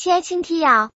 [0.00, 0.92] 切青踢咬。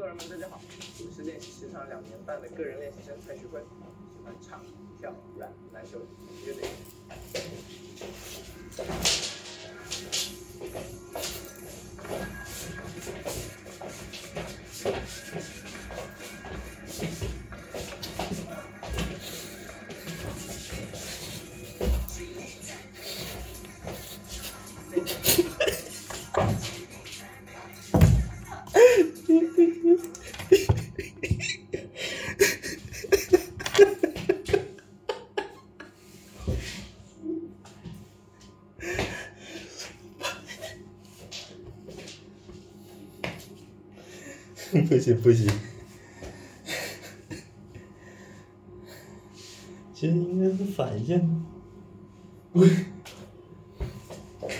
[0.00, 0.58] 作人们，大家好，
[0.98, 4.64] 我是练习时长两年半的个人练习生蔡徐坤，喜欢唱、
[4.98, 5.98] 跳、rap、篮球、
[6.46, 6.64] 乐队。
[44.70, 45.48] 不 行不行，
[49.92, 51.44] 其实应该是反向。
[52.52, 52.68] 喂，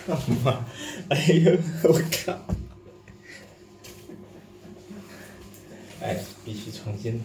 [0.07, 0.67] 干嘛？
[1.09, 1.93] 哎呦，我
[2.25, 2.39] 靠！
[6.01, 7.23] 哎，必须重新。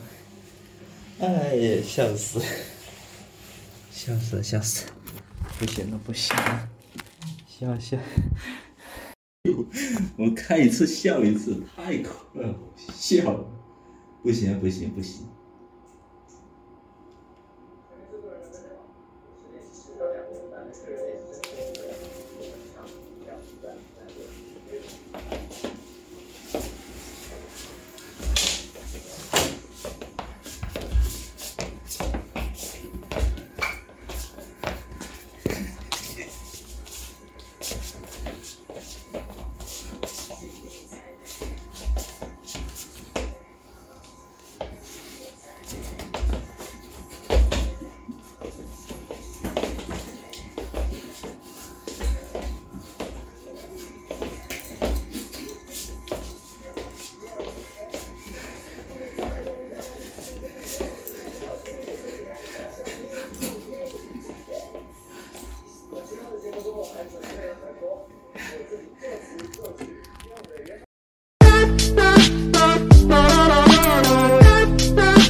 [1.20, 2.40] 哎呀，笑死！
[3.92, 4.92] 笑死了，笑死了！
[5.58, 6.70] 不行了，不行了！
[7.48, 7.98] 笑笑。
[10.18, 13.46] 我看一次笑一次，太可了，笑了，
[14.24, 15.28] 不行不行不行。